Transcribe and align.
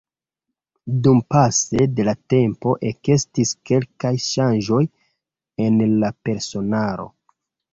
Dumpase 1.07 1.83
de 1.99 2.05
la 2.07 2.15
tempo 2.35 2.73
ekestis 2.91 3.53
kelkaj 3.71 4.13
ŝanĝoj 4.31 4.83
en 5.67 5.81
la 6.05 6.11
personaro. 6.29 7.11